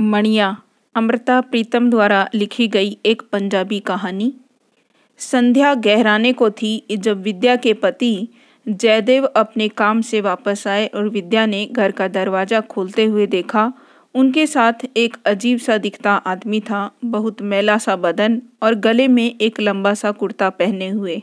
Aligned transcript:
मणिया, 0.00 0.56
अमृता 0.94 1.40
प्रीतम 1.40 1.88
द्वारा 1.90 2.28
लिखी 2.34 2.66
गई 2.68 2.96
एक 3.06 3.22
पंजाबी 3.32 3.78
कहानी। 3.80 4.32
संध्या 5.18 5.74
गहराने 5.74 6.32
को 6.32 6.50
थी 6.50 6.82
जब 6.92 7.22
विद्या 7.22 7.56
के 7.56 7.72
पति 7.72 8.28
जयदेव 8.66 9.24
अपने 9.24 9.68
काम 9.68 10.00
से 10.00 10.20
वापस 10.20 10.66
आए 10.66 10.86
और 10.86 11.08
विद्या 11.08 11.46
ने 11.46 11.64
घर 11.66 11.90
का 11.90 12.08
दरवाज़ा 12.08 12.60
खोलते 12.60 13.04
हुए 13.04 13.26
देखा, 13.26 13.72
उनके 14.14 14.46
साथ 14.46 14.86
एक 14.96 15.16
अजीब 15.26 15.58
सा 15.58 15.78
दिखता 15.78 16.12
आदमी 16.12 16.60
था, 16.60 16.90
बहुत 17.04 17.42
मैला 17.42 17.78
सा 17.78 17.96
बदन 17.96 18.40
और 18.62 18.74
गले 18.74 19.08
में 19.08 19.34
एक 19.40 19.60
लंबा 19.60 19.94
सा 19.94 20.10
कुर्ता 20.12 20.50
पहने 20.50 20.88
हुए। 20.88 21.22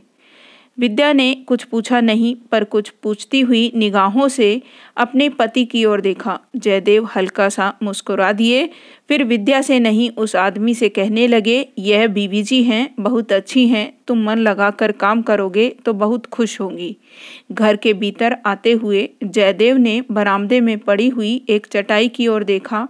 विद्या 0.78 1.12
ने 1.14 1.34
कुछ 1.48 1.64
पूछा 1.64 2.00
नहीं, 2.02 2.36
पर 2.52 2.64
कुछ 2.64 2.90
पूछती 3.04 3.40
हुई 3.42 3.72
निगाहों 3.76 4.28
से 4.28 4.62
अपने 4.98 5.30
पति 5.30 5.64
की 5.66 5.84
ओर 5.86 6.02
देखा। 6.02 6.40
जयदेव 6.56 7.08
हल्का 7.16 7.48
सा 7.50 7.74
मुस्कुरा 7.84 8.32
दिए। 8.32 8.70
फिर 9.10 9.24
विद्या 9.24 9.62
से 9.62 9.80
नहीं, 9.80 10.10
उस 10.10 10.36
आदमी 10.36 10.74
से 10.74 10.90
कहने 10.90 11.28
लगे, 11.28 11.68
यह 11.78 12.08
बीवी 12.08 12.44
जी 12.44 12.62
हैं, 12.64 12.94
बहुत 13.00 13.32
अच्छी 13.34 13.68
हैं, 13.68 13.92
तुम 14.08 14.24
मन 14.24 14.38
लगाकर 14.38 14.92
काम 14.92 15.22
करोगे 15.22 15.70
तो 15.86 15.94
बहुत 15.94 16.26
खुश 16.26 16.60
होंगी। 16.62 16.96
घर 17.52 17.76
के 17.76 17.94
भीतर 17.94 18.38
आते 18.46 18.72
हुए 18.74 19.10
जयदेव 19.24 19.78
ने 19.78 20.02
बरामदे 20.12 20.60
में 20.60 20.78
पड़ी 20.80 21.10
हुई 21.10 21.36
एक 21.50 21.68
चटाई 21.68 22.08
की 22.08 22.28
ओर 22.28 22.44
देखा 22.44 22.88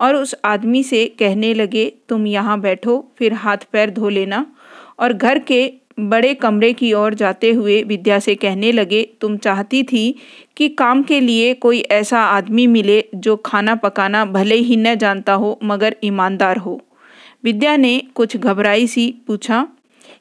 और 0.00 0.16
उस 0.16 0.34
आदमी 0.44 0.82
से 0.82 1.06
कहने 1.18 1.52
लगे, 1.54 1.92
तुम 2.08 2.26
यहाँ 2.26 2.60
बैठो, 2.60 3.12
फिर 3.18 3.32
हाथ 3.32 3.58
पैर 3.72 3.90
धो 3.90 4.08
लेना। 4.08 4.46
और 4.98 5.12
घर 5.12 5.38
के 5.38 5.66
बड़े 5.98 6.34
कमरे 6.34 6.72
की 6.72 6.92
ओर 6.92 7.14
जाते 7.14 7.52
हुए 7.52 7.82
विद्या 7.82 8.18
से 8.18 8.34
कहने 8.34 8.72
लगे, 8.72 9.08
तुम 9.20 9.36
चाहती 9.36 9.82
थी 9.82 10.14
कि 10.56 10.68
काम 10.68 11.02
के 11.02 11.20
लिए 11.20 11.54
कोई 11.54 11.80
ऐसा 11.80 12.20
आदमी 12.20 12.66
मिले 12.66 13.04
जो 13.14 13.36
खाना 13.36 13.74
पकाना 13.74 14.24
भले 14.24 14.54
ही 14.54 14.76
न 14.76 14.94
जानता 14.94 15.32
हो, 15.32 15.58
मगर 15.64 15.96
ईमानदार 16.04 16.56
हो। 16.56 16.80
विद्या 17.44 17.76
ने 17.76 18.02
कुछ 18.14 18.36
घबराई 18.36 18.86
सी, 18.86 19.14
पूछा, 19.26 19.68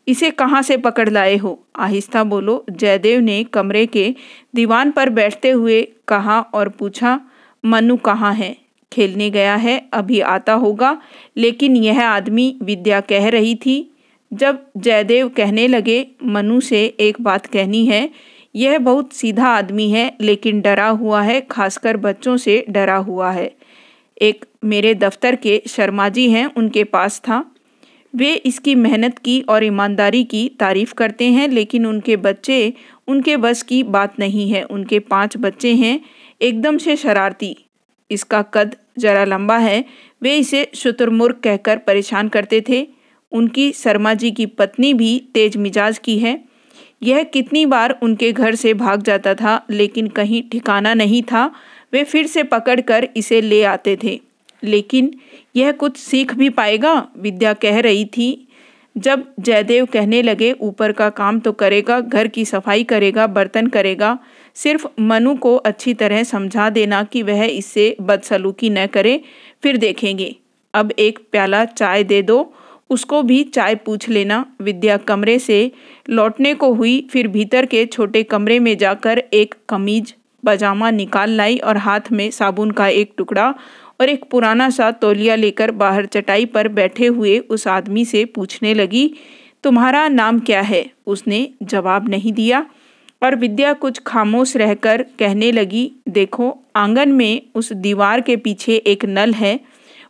इसे 0.08 0.32
कहाँ 0.32 0.62
से 0.62 0.78
पकड़ 0.78 1.10
लाए 1.10 1.38
हो? 1.38 1.66
आहिस्ता 1.76 2.24
बोलो, 2.24 2.66
जयदेव 2.72 3.20
ने 3.20 3.44
कमरे 3.44 3.86
के 3.86 4.16
दीवान 4.56 4.92
पर 4.92 5.10
बैठते 5.10 5.50
हुए 5.50 5.82
कहा 6.08 6.40
और 6.40 6.70
पूछा, 6.70 7.22
मनु 7.66 7.98
कहाँ 7.98 8.34
है? 8.34 8.58
खेलने 8.92 9.30
गया 9.30 9.56
है, 9.56 9.90
अभी 9.94 10.20
आता 10.20 10.54
होगा, 10.54 11.02
लेकिन 11.38 11.76
यह 11.76 12.08
आदमी 12.08 12.58
विद्या 12.62 13.02
कह 13.02 13.30
रही 13.30 13.56
थी 13.56 13.92
जब 14.36 14.66
जयदेव 14.78 15.30
कहने 15.30 15.68
लगे, 15.68 16.08
मनु 16.24 16.62
से 16.62 16.86
एक 17.00 17.22
बात 17.22 17.46
कहनी 17.46 17.86
है, 17.86 18.10
यह 18.56 18.80
बहुत 18.80 19.14
सीधा 19.14 19.48
आदमी 19.48 19.90
है, 19.90 20.18
लेकिन 20.22 20.62
डरा 20.62 20.88
हुआ 20.88 21.22
है, 21.22 21.42
खासकर 21.42 21.98
बच्चों 21.98 22.38
से 22.38 22.66
डरा 22.70 22.96
हुआ 22.96 23.32
है। 23.32 23.56
एक 24.22 24.46
मेरे 24.64 24.94
दफ्तर 24.94 25.36
के 25.36 25.62
शर्मा 25.68 26.10
जी 26.10 26.30
हैं, 26.30 26.54
उनके 26.58 26.84
पास 26.84 27.20
था। 27.20 27.56
वे 28.16 28.34
इसकी 28.34 28.76
मेहनत 28.76 29.20
की 29.20 29.42
और 29.42 29.64
ईमानदारी 29.64 30.24
की 30.24 30.52
तारीफ़ 30.60 30.94
करते 30.94 31.26
हैं, 31.26 31.48
लेकिन 31.48 31.86
उनके 31.86 32.16
बच्चे, 32.16 32.74
उनके 33.08 33.38
बस 33.38 33.64
की 33.64 33.84
बात 33.84 34.20
नहीं 34.20 34.52
है। 34.52 34.64
उनके 34.64 35.00
पाँच 35.00 35.38
बच्चे 35.38 35.74
हैं, 35.74 36.00
एकदम 36.42 36.78
से 36.78 36.96
शरारती। 36.96 37.58
इसका 38.12 38.42
कद 38.42 38.76
जरा 38.98 39.26
लंबा 39.26 39.58
है। 39.58 39.86
वे 40.22 40.38
इसे 40.38 40.72
शुतुरमुर्ग 40.76 41.36
कहकर 41.36 41.78
परेशान 41.78 42.28
करते 42.28 42.64
थे। 42.70 42.95
उनकी 43.32 43.72
शर्मा 43.72 44.14
जी 44.14 44.32
की 44.32 44.46
पत्नी 44.46 44.94
भी 44.94 45.24
तेज 45.34 45.58
मिजाज 45.58 45.98
की 45.98 46.20
है। 46.20 46.46
यह 47.04 47.24
कितनी 47.24 47.66
बार 47.66 48.00
उनके 48.04 48.32
घर 48.32 48.56
से 48.56 48.74
भाग 48.74 49.02
जाता 49.02 49.34
था, 49.34 49.66
लेकिन 49.70 50.08
कहीं 50.08 50.44
ठिकाना 50.52 50.94
नहीं 50.94 51.24
था। 51.24 51.52
वे 51.94 52.04
फिर 52.04 52.28
से 52.28 52.44
पकड़कर 52.44 53.10
इसे 53.18 53.42
ले 53.42 53.64
आते 53.64 53.98
थे। 54.04 54.22
लेकिन 54.64 55.16
यह 55.56 55.72
कुछ 55.72 55.98
सीख 55.98 56.36
भी 56.36 56.50
पाएगा, 56.50 57.08
विद्या 57.18 57.54
कह 57.54 57.80
रही 57.80 58.06
थी। 58.06 58.48
जब 58.98 59.34
जयदेव 59.40 59.86
कहने 59.86 60.22
लगे, 60.22 60.52
ऊपर 60.52 60.92
का 60.92 61.10
काम 61.10 61.40
तो 61.40 61.52
करेगा, 61.52 62.00
घर 62.00 62.28
की 62.28 62.46
सफ़ाई 62.46 62.84
करेगा, 62.84 63.28
बर्तन 63.28 63.68
करेगा, 63.68 64.20
सिर्फ़ 64.56 64.88
मनु 65.00 65.36
को 65.36 65.56
अच्छी 65.56 65.94
तरह 65.94 66.24
समझा 66.24 66.70
देना 66.70 67.04
कि 67.04 67.24
वह 67.24 67.46
इससे 67.46 67.98
बदसलूकी 68.02 68.70
न 68.70 68.86
करे, 68.86 69.22
फिर 69.64 69.78
देखेंगे। 69.78 70.36
अब 70.74 70.92
एक 71.00 71.20
प्याला 71.32 71.66
चाय 71.66 72.04
दे 72.04 72.22
दो। 72.22 72.54
उसको 72.90 73.22
भी 73.24 73.44
चाय 73.44 73.76
पूछ 73.76 74.10
लेना। 74.10 74.46
विद्या 74.62 74.98
कमरे 74.98 75.40
से 75.40 75.72
लौटने 76.10 76.54
को 76.54 76.74
हुई, 76.74 77.08
फिर 77.12 77.28
भीतर 77.28 77.66
के 77.66 77.86
छोटे 77.86 78.24
कमरे 78.24 78.60
में 78.60 78.78
जाकर 78.78 79.24
एक 79.34 79.56
कमीज, 79.70 80.14
पजामा 80.46 80.92
निकाल 80.92 81.30
लाई 81.30 81.58
और 81.58 81.78
हाथ 81.78 82.12
में 82.12 82.30
साबुन 82.32 82.72
का 82.72 82.88
एक 82.88 83.14
टुकड़ा 83.18 83.54
और 84.02 84.10
एक 84.10 84.24
पुराना 84.32 84.70
सा 84.70 84.92
तौलिया 84.92 85.36
लेकर 85.36 85.72
बाहर 85.72 86.06
चटाई 86.06 86.46
पर 86.46 86.68
बैठे 86.68 87.08
हुए 87.08 87.38
उस 87.40 87.68
आदमी 87.68 88.06
से 88.06 88.26
पूछने 88.26 88.74
लगी, 88.74 89.14
तुम्हारा 89.64 90.08
नाम 90.08 90.40
क्या 90.40 90.62
है? 90.62 90.86
उसने 91.08 91.50
जवाब 91.64 92.10
नहीं 92.10 92.34
दिया 92.34 92.66
और 93.24 93.36
विद्या 93.36 93.74
कुछ 93.74 94.00
खामोश 94.00 94.56
रहकर 94.58 95.06
कहने 95.20 95.52
लगी, 95.52 95.92
देखो, 96.10 96.58
आँगन 96.76 97.10
में 97.10 97.42
उस 97.56 97.72
दीवार 97.74 98.22
के 98.22 98.36
पीछे 98.36 98.76
एक 98.76 99.06
नल 99.06 99.34
है 99.34 99.60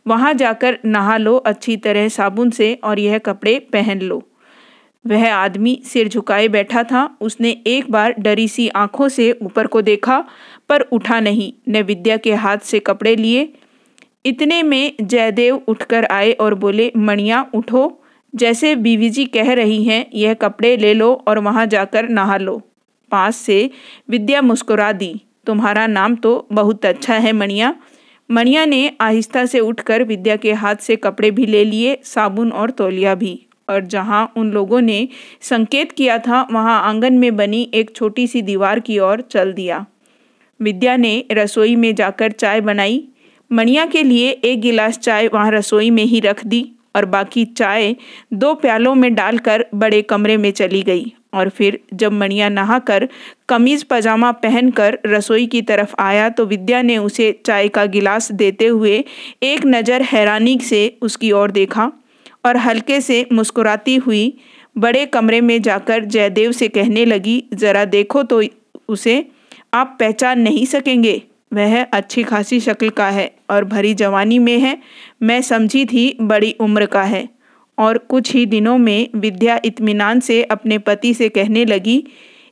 वहाँ 0.08 0.34
जाकर 0.34 0.78
नहा 0.84 1.16
लो, 1.16 1.36
अच्छी 1.36 1.76
तरह 1.76 2.08
साबुन 2.08 2.50
से 2.50 2.74
और 2.84 2.98
यह 2.98 3.18
कपड़े 3.18 3.58
पहन 3.58 4.00
लो। 4.00 4.22
वह 5.06 5.34
आदमी 5.34 5.82
सिर 5.84 6.08
झुकाए 6.08 6.48
बैठा 6.48 6.82
था। 6.82 7.16
उसने 7.20 7.50
एक 7.66 7.90
बार 7.90 8.14
डरी 8.18 8.48
सी 8.48 8.68
आँखों 8.68 9.08
से 9.08 9.32
ऊपर 9.32 9.66
को 9.66 9.82
देखा, 9.82 10.24
पर 10.68 10.80
उठा 10.80 11.20
नहीं। 11.20 11.52
ने 11.68 11.82
विद्या 11.82 12.16
के 12.16 12.34
हाथ 12.34 12.58
से 12.58 12.78
कपड़े 12.78 13.16
लिए। 13.16 13.52
इतने 14.24 14.62
में 14.62 14.92
जयदेव 15.02 15.62
उठकर 15.68 16.04
आए 16.04 16.32
और 16.32 16.54
बोले, 16.54 16.92
मणिया, 16.96 17.46
उठो। 17.54 18.02
जैसे 18.34 18.76
बीवी 18.76 19.10
जी 19.10 19.24
कह 19.24 19.52
रही 19.52 19.84
हैं, 19.84 20.06
यह 20.14 20.34
कपड़े 20.34 20.76
ले 20.76 20.94
लो 20.94 21.24
और 21.28 21.38
वहाँ 21.38 21.66
जाकर 21.66 22.08
नहा 22.08 22.36
लो। 22.36 22.62
पास 23.10 23.36
से 23.36 23.70
विद्या 24.10 24.42
मुस्कुरा 24.42 24.92
दी, 24.92 25.20
तुम्हारा 25.46 25.86
नाम 25.86 26.16
तो 26.16 26.46
बहुत 26.52 26.86
अच्छा 26.86 27.14
है, 27.14 27.32
मणिया। 27.32 27.74
मणिया 28.30 28.64
ने 28.64 28.92
आहिस्ता 29.00 29.46
से 29.46 29.60
उठकर 29.60 30.02
विद्या 30.02 30.36
के 30.36 30.52
हाथ 30.52 30.76
से 30.76 30.96
कपड़े 30.96 31.30
भी 31.30 31.46
ले 31.46 31.64
लिए, 31.64 31.98
साबुन 32.04 32.52
और 32.52 32.70
तौलिया 32.70 33.14
भी। 33.14 33.46
और 33.68 33.80
जहाँ 33.80 34.32
उन 34.36 34.50
लोगों 34.52 34.80
ने 34.80 35.08
संकेत 35.40 35.92
किया 35.92 36.18
था, 36.18 36.48
वहाँ 36.52 36.82
आँगन 36.82 37.14
में 37.14 37.36
बनी 37.36 37.70
एक 37.74 37.96
छोटी 37.96 38.26
सी 38.26 38.42
दीवार 38.42 38.80
की 38.80 38.98
ओर 38.98 39.20
चल 39.20 39.52
दिया। 39.52 39.86
विद्या 40.60 40.96
ने 40.96 41.24
रसोई 41.32 41.76
में 41.76 41.94
जाकर 41.94 42.30
चाय 42.32 42.60
बनाई। 42.60 43.08
मणिया 43.52 43.86
के 43.86 44.02
लिए 44.02 44.30
एक 44.30 44.60
गिलास 44.60 44.98
चाय 44.98 45.28
वहाँ 45.28 45.50
रसोई 45.50 45.90
में 45.90 46.04
ही 46.04 46.20
रख 46.20 46.46
दी 46.46 46.72
और 46.96 47.04
बाकी 47.04 47.44
चाय 47.44 47.96
दो 48.32 48.54
प्यालों 48.54 48.94
में 48.94 49.14
डालकर 49.14 49.66
बड़े 49.74 50.02
कमरे 50.02 50.36
में 50.36 50.50
चली 50.50 50.82
गई। 50.82 51.12
और 51.36 51.48
फिर 51.48 51.78
जब 51.94 52.12
मणिया 52.12 52.48
नहाकर 52.48 53.08
कमीज 53.48 53.82
पजामा 53.84 54.32
पहनकर 54.40 54.98
रसोई 55.06 55.46
की 55.46 55.62
तरफ़ 55.62 55.94
आया 56.00 56.28
तो 56.30 56.46
विद्या 56.46 56.82
ने 56.82 56.98
उसे 56.98 57.30
चाय 57.46 57.68
का 57.68 57.84
गिलास 57.86 58.30
देते 58.34 58.66
हुए 58.66 59.04
एक 59.44 59.66
नज़र 59.66 60.02
हैरानी 60.02 60.58
से 60.62 60.82
उसकी 61.02 61.32
ओर 61.32 61.50
देखा 61.50 61.90
और 62.44 62.56
हल्के 62.56 63.00
से 63.00 63.26
मुस्कुराती 63.32 63.96
हुई 63.96 64.32
बड़े 64.76 65.04
कमरे 65.06 65.40
में 65.40 65.60
जाकर 65.62 66.04
जयदेव 66.04 66.52
से 66.52 66.68
कहने 66.68 67.04
लगी, 67.04 67.42
ज़रा 67.54 67.84
देखो 67.84 68.22
तो 68.22 68.42
उसे, 68.88 69.24
आप 69.74 69.96
पहचान 70.00 70.40
नहीं 70.40 70.64
सकेंगे। 70.66 71.22
वह 71.54 71.82
अच्छी 71.82 72.22
खासी 72.22 72.58
शक्ल 72.60 72.88
का 72.90 73.08
है 73.10 73.30
और 73.50 73.64
भरी 73.64 73.92
जवानी 73.94 74.38
में 74.38 74.58
है। 74.58 74.76
मैं 75.22 75.40
समझी 75.42 75.84
थी 75.84 76.16
बड़ी 76.20 76.54
उम्र 76.60 76.86
का 76.86 77.02
है। 77.02 77.28
और 77.78 77.98
कुछ 77.98 78.32
ही 78.34 78.44
दिनों 78.46 78.76
में 78.78 79.08
विद्या 79.14 79.60
इत्मीनान 79.64 80.20
से 80.20 80.42
अपने 80.42 80.78
पति 80.78 81.14
से 81.14 81.28
कहने 81.28 81.64
लगी, 81.64 82.04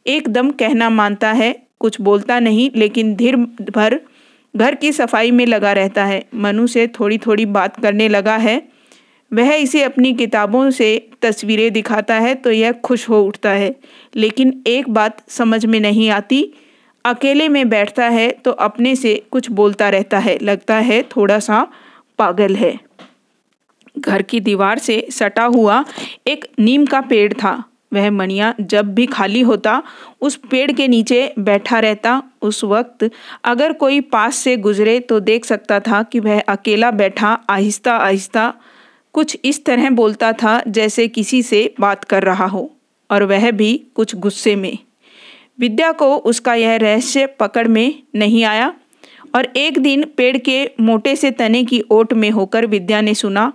एकदम 0.06 0.50
कहना 0.50 0.90
मानता 0.90 1.32
है, 1.32 1.54
कुछ 1.80 2.00
बोलता 2.00 2.38
नहीं, 2.40 2.70
लेकिन 2.76 3.14
धीर 3.14 3.36
भर 3.70 4.00
घर 4.54 4.74
की 4.74 4.92
सफ़ाई 4.92 5.30
में 5.30 5.44
लगा 5.46 5.72
रहता 5.72 6.04
है। 6.04 6.24
मनु 6.34 6.66
से 6.66 6.86
थोड़ी 6.86 7.18
थोड़ी 7.18 7.46
बात 7.46 7.80
करने 7.80 8.09
लगा 8.09 8.36
है। 8.36 8.62
वह 9.32 9.53
इसे 9.53 9.82
अपनी 9.82 10.12
किताबों 10.15 10.71
से 10.71 11.09
तस्वीरें 11.22 11.72
दिखाता 11.72 12.15
है 12.15 12.34
तो 12.34 12.50
यह 12.50 12.72
खुश 12.72 13.09
हो 13.09 13.22
उठता 13.22 13.50
है। 13.50 13.74
लेकिन 14.16 14.62
एक 14.66 14.88
बात 14.88 15.22
समझ 15.30 15.65
में 15.66 15.78
नहीं 15.80 16.09
आती, 16.10 16.53
अकेले 17.04 17.48
में 17.48 17.68
बैठता 17.68 18.09
है 18.09 18.30
तो 18.44 18.50
अपने 18.50 18.94
से 18.97 19.15
कुछ 19.30 19.50
बोलता 19.50 19.88
रहता 19.88 20.18
है। 20.18 20.38
लगता 20.42 20.77
है 20.80 21.03
थोड़ा 21.16 21.38
सा 21.38 21.66
पागल 22.18 22.54
है। 22.56 22.78
घर 23.96 24.22
की 24.22 24.41
दीवार 24.41 24.78
से 24.78 25.06
सटा 25.10 25.44
हुआ 25.44 25.84
एक 26.26 26.44
नीम 26.58 26.86
का 26.86 27.00
पेड़ 27.00 27.32
था। 27.32 27.62
वह 27.92 28.10
मणिया 28.10 28.54
जब 28.60 28.94
भी 28.94 29.06
खाली 29.06 29.41
होता, 29.41 29.82
उस 30.20 30.36
पेड़ 30.50 30.70
के 30.72 30.86
नीचे 30.88 31.32
बैठा 31.38 31.78
रहता। 31.78 32.22
उस 32.42 32.62
वक्त 32.64 33.10
अगर 33.44 33.72
कोई 33.72 34.00
पास 34.00 34.36
से 34.36 34.56
गुजरे 34.56 34.98
तो 35.00 35.20
देख 35.20 35.44
सकता 35.44 35.80
था 35.80 36.02
कि 36.02 36.20
वह 36.20 36.41
अकेला 36.41 36.91
बैठा, 36.91 37.32
आहिस्ता 37.50 37.96
आहिस्ता 37.96 38.52
कुछ 39.14 39.36
इस 39.44 39.64
तरह 39.64 39.91
बोलता 39.91 40.32
था 40.32 40.60
जैसे 40.68 41.06
किसी 41.08 41.42
से 41.42 41.74
बात 41.80 42.04
कर 42.04 42.22
रहा 42.22 42.46
हो, 42.46 42.70
और 43.10 43.22
वह 43.22 43.50
भी 43.50 43.74
कुछ 43.94 44.14
गुस्से 44.16 44.56
में। 44.56 44.78
विद्या 45.60 45.92
को 45.92 46.16
उसका 46.16 46.54
यह 46.54 46.76
रहस्य 46.76 47.26
पकड़ 47.41 47.66
में 47.68 48.02
नहीं 48.14 48.44
आया, 48.44 48.72
और 49.36 49.44
एक 49.56 49.78
दिन 49.78 50.04
पेड़ 50.16 50.36
के 50.38 50.64
मोटे 50.80 51.14
से 51.16 51.30
तने 51.30 51.62
की 51.64 51.82
ओट 51.91 52.12
में 52.12 52.30
होकर 52.30 52.66
विद्या 52.66 53.00
ने 53.00 53.14
सुना 53.14 53.52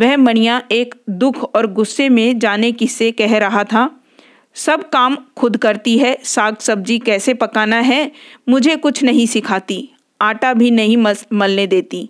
वह 0.00 0.16
मणिया 0.16 0.62
एक 0.72 0.94
दुख 1.10 1.42
और 1.54 1.72
गुस्से 1.72 2.08
में 2.08 2.38
जाने 2.38 2.72
किससे 2.72 3.10
कह 3.10 3.38
रहा 3.38 3.64
था। 3.64 3.90
सब 4.54 4.88
काम 4.88 5.16
खुद 5.36 5.56
करती 5.56 5.98
है, 5.98 6.18
साग 6.24 6.56
सब्ज़ी 6.56 6.98
कैसे 6.98 7.34
पकाना 7.34 7.76
है, 7.76 8.10
मुझे 8.48 8.76
कुछ 8.76 9.02
नहीं 9.02 9.26
सिखाती, 9.26 9.88
आटा 10.20 10.54
भी 10.54 10.70
नहीं 10.70 10.96
मस, 10.96 11.26
मलने 11.32 11.66
देती। 11.66 12.08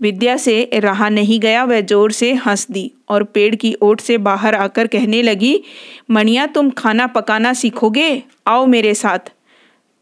विद्या 0.00 0.36
से 0.36 0.70
रहा 0.74 1.08
नहीं 1.08 1.40
गया, 1.40 1.64
वह 1.64 1.80
ज़ोर 1.80 2.12
से 2.12 2.32
हंस 2.34 2.66
दी 2.70 2.90
और 3.08 3.24
पेड़ 3.24 3.54
की 3.54 3.74
ओट 3.82 4.00
से 4.00 4.18
बाहर 4.18 4.54
आकर 4.54 4.86
कहने 4.86 5.22
लगी, 5.22 5.62
मणिया 6.10 6.46
तुम 6.46 6.70
खाना 6.70 7.06
पकाना 7.06 7.52
सीखोगे? 7.52 8.22
आओ 8.46 8.66
मेरे 8.66 8.94
साथ। 8.94 9.18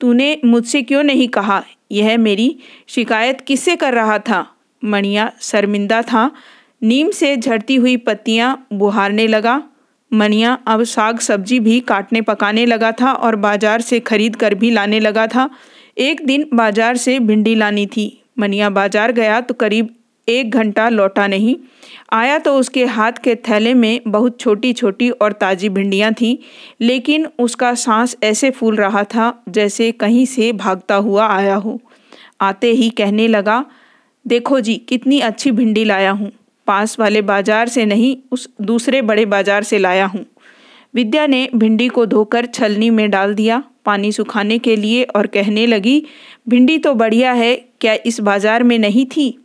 तूने 0.01 0.41
मुझसे 0.45 0.83
क्यों 0.83 1.03
नहीं 1.03 1.29
कहा? 1.29 1.63
यह 1.93 2.19
मेरी 2.19 2.57
शिकायत 2.89 3.41
किससे 3.41 3.77
कर 3.77 3.95
रहा 3.95 4.19
था? 4.19 4.47
मणिया 4.85 5.33
शर्मिंदा 5.41 6.03
था। 6.03 6.31
नीम 6.85 7.11
से 7.11 7.37
झड़ती 7.37 7.75
हुई 7.77 7.97
पत्तियाँ 7.99 8.67
बुहारने 8.73 9.27
लगा। 9.27 9.63
मनिया 10.13 10.53
अब 10.67 10.83
साग 10.85 11.19
सब्ज़ी 11.21 11.59
भी 11.61 11.79
काटने 11.83 12.21
पकाने 12.21 12.65
लगा 12.67 12.91
था 12.93 13.13
और 13.15 13.37
बाज़ार 13.39 13.81
से 13.81 14.01
खरीद 14.03 14.37
कर 14.37 14.55
भी 14.55 14.71
लाने 14.71 15.01
लगा 15.01 15.27
था। 15.27 15.49
एक 15.99 16.25
दिन 16.27 16.47
बाज़ार 16.55 16.97
से 16.97 17.19
भिंडी 17.21 17.55
लानी 17.55 17.87
थी। 17.87 18.07
मनिया 18.39 18.71
बाज़ार 18.71 19.13
गया 19.13 19.41
तो 19.41 19.55
करीब 19.55 19.95
एक 20.29 20.51
घंटा 20.51 20.89
लौटा 20.89 21.27
नहीं। 21.27 21.57
आया 22.13 22.39
तो 22.39 22.55
उसके 22.59 22.85
हाथ 22.87 23.13
के 23.25 23.35
थैले 23.49 23.75
में 23.75 24.01
बहुत 24.07 24.39
छोटी 24.41 24.73
छोटी 24.73 25.11
और 25.11 25.33
ताज़ी 25.35 25.69
भिंडियाँ 25.71 26.13
थीं, 26.13 26.37
लेकिन 26.81 27.27
उसका 27.39 27.75
सांस 27.77 28.17
ऐसे 28.25 28.51
फूल 28.53 28.77
रहा 28.77 29.05
था 29.07 29.33
जैसे 29.49 29.91
कहीं 29.95 30.25
से 30.27 30.53
भागता 30.55 30.95
हुआ 30.97 31.27
आया 31.29 31.57
हो। 31.57 31.81
आते 32.43 32.71
ही 32.73 32.91
कहने 32.93 33.29
लगा, 33.29 33.65
देखो 34.27 34.61
जी, 34.61 34.77
कितनी 34.79 35.21
अच्छी 35.23 35.51
भिंडी 35.53 35.85
लाया 35.85 36.11
हूँ। 36.13 36.31
पास 36.67 36.99
वाले 37.01 37.23
बाज़ार 37.23 37.69
से 37.69 37.85
नहीं, 37.85 38.17
उस 38.33 38.49
दूसरे 38.61 39.03
बड़े 39.03 39.27
बाज़ार 39.27 39.63
से 39.63 39.79
लाया 39.79 40.07
हूँ। 40.07 40.25
विद्या 40.95 41.27
ने 41.27 41.49
भिंडी 41.55 41.89
को 41.89 42.07
धोकर 42.07 42.47
छलनी 42.47 42.91
में 42.91 43.11
डाल 43.11 43.35
दिया, 43.35 43.63
पानी 43.85 44.13
सुखाने 44.13 44.59
के 44.59 44.77
लिए 44.77 45.03
और 45.05 45.27
कहने 45.27 45.67
लगी, 45.67 46.05
भिंडी 46.49 46.79
तो 46.79 46.95
बढ़िया 46.95 47.33
है, 47.33 47.57
क्या 47.81 47.97
इस 48.07 48.21
बाज़ार 48.21 48.63
में 48.63 48.79
नहीं 48.79 49.07
थी? 49.07 49.39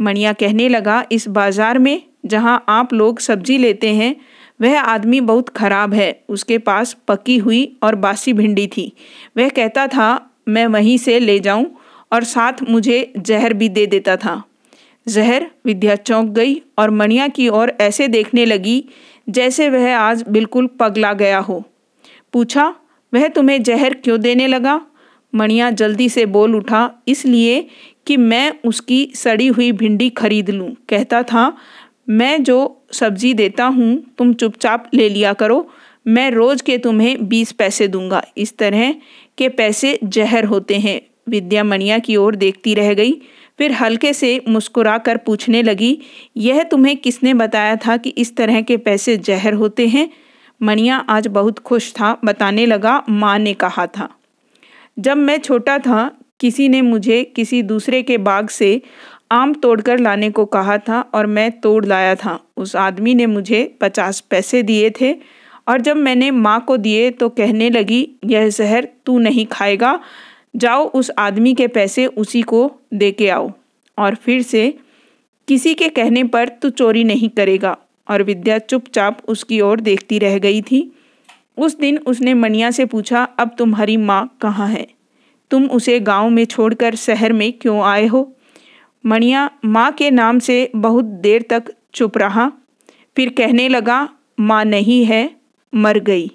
मणिया 0.00 0.32
कहने 0.32 0.68
लगा, 0.68 1.04
इस 1.12 1.28
बाज़ार 1.28 1.78
में, 1.78 2.02
जहाँ 2.26 2.64
आप 2.68 2.92
लोग 2.92 3.18
सब्ज़ी 3.18 3.58
लेते 3.58 3.92
हैं, 3.94 4.14
वह 4.60 4.80
आदमी 4.80 5.20
बहुत 5.20 5.48
खराब 5.48 5.94
है, 5.94 6.24
उसके 6.28 6.58
पास 6.58 6.96
पकी 7.08 7.38
हुई 7.38 7.76
और 7.82 7.94
बासी 7.94 8.32
भिंडी 8.32 8.66
थी। 8.66 8.92
वह 9.36 9.48
कहता 9.48 9.86
था, 9.86 10.30
मैं 10.48 10.66
वहीं 10.66 10.96
से 10.98 11.18
ले 11.20 11.38
जाऊँ 11.40 11.66
और 12.12 12.24
साथ 12.24 12.62
मुझे 12.62 13.12
जहर 13.16 13.52
भी 13.52 13.68
दे 13.68 13.86
देता 13.86 14.16
था। 14.16 14.42
जहर 15.08 15.46
विद्या 15.64 15.96
चौंक 15.96 16.30
गई 16.30 16.62
और 16.78 16.90
मणिया 16.90 17.28
की 17.28 17.48
ओर 17.48 17.72
ऐसे 17.80 18.08
देखने 18.08 18.44
लगी, 18.44 18.84
जैसे 19.28 19.68
वह 19.70 19.96
आज 19.96 20.24
बिल्कुल 20.28 20.66
पगला 20.66 21.12
गया 21.12 21.38
हो। 21.38 21.64
पूछा, 22.32 22.74
वह 23.14 23.28
तुम्हें 23.28 23.62
जहर 23.62 23.94
क्यों 23.94 24.20
देने 24.20 24.46
लगा? 24.46 24.80
मणिया 25.34 25.70
जल्दी 25.70 26.08
से 26.08 26.26
बोल 26.26 26.54
उठा, 26.54 26.90
इसलिए 27.08 27.66
कि 28.06 28.16
मैं 28.16 28.52
उसकी 28.64 29.12
सड़ी 29.14 29.46
हुई 29.46 29.72
भिंडी 29.72 30.10
खरीद 30.10 30.50
लूँ। 30.50 30.70
कहता 30.88 31.22
था, 31.22 31.56
मैं 32.08 32.42
जो 32.42 32.82
सब्ज़ी 32.92 33.34
देता 33.34 33.64
हूँ, 33.64 34.14
तुम 34.18 34.32
चुपचाप 34.34 34.90
ले 34.94 35.08
लिया 35.08 35.32
करो। 35.32 35.70
मैं 36.06 36.30
रोज 36.30 36.60
के 36.60 36.78
तुम्हें 36.78 37.28
बीस 37.28 37.52
पैसे 37.52 37.88
दूँगा। 37.88 38.24
इस 38.36 38.56
तरह 38.56 38.94
के 39.38 39.48
पैसे 39.48 39.98
जहर 40.04 40.44
होते 40.44 40.78
हैं। 40.78 41.00
विद्या 41.28 41.64
मणिया 41.64 41.98
की 41.98 42.16
ओर 42.16 42.36
देखती 42.36 42.74
रह 42.74 42.94
गई। 42.94 43.12
फिर 43.58 43.72
हल्के 43.72 44.12
से 44.12 44.40
मुस्कुरा 44.48 44.98
कर 44.98 45.16
पूछने 45.16 45.62
लगी, 45.62 45.98
यह 46.36 46.62
तुम्हें 46.62 46.96
किसने 46.96 47.34
बताया 47.34 47.76
था 47.76 47.96
कि 47.96 48.10
इस 48.10 48.36
तरह 48.36 48.60
के 48.60 48.76
पैसे 48.76 49.16
जहर 49.16 49.54
होते 49.54 49.86
हैं? 49.88 50.10
मनिया 50.62 50.96
आज 50.96 51.26
बहुत 51.26 51.58
खुश 51.58 51.92
था, 51.92 52.20
बताने 52.24 52.66
लगा, 52.66 53.04
माँ 53.08 53.38
ने 53.38 53.54
कहा 53.54 53.86
था। 53.86 54.08
जब 54.98 55.16
मैं 55.16 55.38
छोटा 55.38 55.78
था, 55.78 56.10
किसी 56.40 56.68
ने 56.68 56.82
मुझे 56.82 57.22
किसी 57.24 57.62
दूसरे 57.62 58.02
के 58.02 58.18
बाग 58.18 58.48
से 58.48 58.82
आम 59.32 59.54
तोड़कर 59.54 59.98
लाने 59.98 60.30
को 60.30 60.44
कहा 60.44 60.78
था 60.78 61.00
और 61.14 61.26
मैं 61.26 61.50
तोड़ 61.60 61.84
लाया 61.86 62.14
था। 62.14 62.38
उस 62.56 62.76
आदमी 62.76 63.14
ने 63.14 63.26
मुझे 63.26 63.76
पचास 63.80 64.20
पैसे 64.20 64.62
दिए 64.62 64.90
थे 65.00 65.12
और 65.68 65.80
जब 65.80 65.96
मैंने 65.96 66.30
माँ 66.30 66.60
को 66.60 66.76
दिए 66.76 67.10
तो 67.10 67.28
कहने 67.28 67.70
लगी, 67.70 68.08
यह 68.24 68.48
जहर 68.48 68.88
तू 69.06 69.18
नहीं 69.18 69.46
खाएगा। 69.46 70.00
जाओ 70.56 70.88
उस 70.88 71.10
आदमी 71.18 71.54
के 71.54 71.66
पैसे 71.66 72.06
उसी 72.06 72.42
को 72.42 72.72
दे 72.94 73.12
के 73.12 73.28
आओ। 73.28 73.52
और 73.98 74.14
फिर 74.14 74.42
से, 74.42 74.78
किसी 75.48 75.74
के 75.74 75.88
कहने 75.88 76.24
पर 76.24 76.48
तू 76.48 76.70
चोरी 76.70 77.04
नहीं 77.04 77.28
करेगा। 77.28 77.78
और 78.10 78.22
विद्या 78.22 78.58
चुपचाप 78.58 79.18
उसकी 79.28 79.60
ओर 79.60 79.80
देखती 79.80 80.18
रह 80.18 80.38
गई 80.38 80.62
थी। 80.62 80.92
उस 81.58 81.78
दिन 81.78 81.98
उसने 81.98 82.34
मनिया 82.34 82.70
से 82.70 82.84
पूछा, 82.84 83.24
अब 83.24 83.54
तुम्हारी 83.58 83.96
माँ 83.96 84.36
कहाँ 84.40 84.68
है? 84.68 84.88
तुम 85.50 85.64
उसे 85.64 86.00
गाँव 86.00 86.30
में 86.30 86.44
छोड़कर 86.44 86.94
शहर 86.94 87.32
में 87.32 87.52
क्यों 87.52 87.82
आए 87.82 88.06
हो? 88.06 88.32
मणिया 89.06 89.50
माँ 89.64 89.92
के 89.92 90.10
नाम 90.10 90.38
से 90.38 90.70
बहुत 90.76 91.04
देर 91.04 91.42
तक 91.50 91.64
चुप 91.94 92.18
रहा। 92.18 92.52
फिर 93.16 93.28
कहने 93.30 93.68
लगा, 93.68 94.08
माँ 94.40 94.64
नहीं 94.64 95.04
है, 95.04 95.30
मर 95.74 95.98
गई। 95.98 96.30